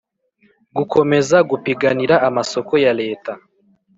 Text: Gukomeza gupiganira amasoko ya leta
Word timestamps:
Gukomeza 0.77 1.37
gupiganira 1.49 2.15
amasoko 2.27 2.73
ya 2.83 2.91
leta 3.01 3.31